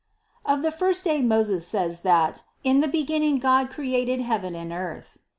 Of 0.47 0.63
the 0.63 0.71
first 0.71 1.03
day 1.03 1.21
Moses 1.21 1.67
says 1.67 2.01
that 2.01 2.41
"In 2.63 2.79
the 2.79 2.87
beginning 2.87 3.37
God 3.37 3.69
created 3.69 4.19
heaven 4.19 4.55
and 4.55 4.73
earth." 4.73 5.19